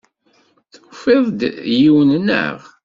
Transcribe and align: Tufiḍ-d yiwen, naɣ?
Tufiḍ-d 0.71 1.39
yiwen, 1.79 2.09
naɣ? 2.27 2.57